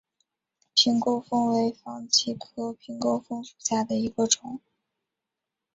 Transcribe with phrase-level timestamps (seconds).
[0.73, 4.59] 秤钩风为防己科秤钩风属下的一个种。